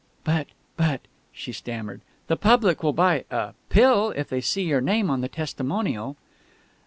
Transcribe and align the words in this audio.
"But 0.23 0.47
but" 0.77 1.01
she 1.31 1.51
stammered, 1.51 2.01
"the 2.25 2.35
public 2.35 2.81
will 2.81 2.91
buy 2.91 3.23
a 3.29 3.53
Pill 3.69 4.09
if 4.15 4.29
they 4.29 4.41
see 4.41 4.63
your 4.63 4.81
name 4.81 5.11
on 5.11 5.21
the 5.21 5.29
testimonial!" 5.29 6.17